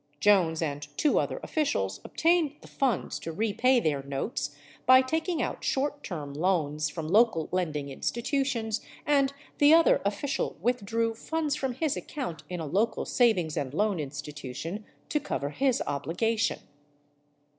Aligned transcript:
Jones 0.19 0.63
and 0.63 0.87
two 0.97 1.19
other 1.19 1.39
officials 1.43 2.01
obtained 2.03 2.55
the 2.61 2.67
funds 2.67 3.19
to 3.19 3.31
repay 3.31 3.79
their 3.79 4.01
notes 4.01 4.55
by 4.87 4.99
taking 5.03 5.43
out 5.43 5.63
short 5.63 6.03
term 6.03 6.33
loans 6.33 6.89
from 6.89 7.07
local 7.07 7.49
lending 7.51 7.87
institutions, 7.89 8.81
and 9.05 9.31
the 9.59 9.75
other 9.75 10.01
official 10.03 10.57
with 10.59 10.83
drew 10.83 11.13
funds 11.13 11.55
from 11.55 11.73
his 11.73 11.95
account 11.95 12.41
in 12.49 12.59
a 12.59 12.65
local 12.65 13.05
savings 13.05 13.55
and 13.55 13.75
loan 13.75 13.99
institution 13.99 14.85
to 15.07 15.19
cover 15.19 15.51
his 15.51 15.83
obligation. 15.85 16.61